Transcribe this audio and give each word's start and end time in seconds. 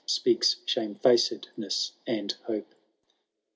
Speaks 0.07 0.55
shame 0.65 0.95
facedness 0.95 1.91
and 2.07 2.31
hope. 2.47 2.73